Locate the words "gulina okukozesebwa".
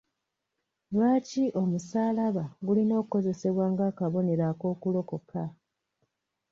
2.65-3.63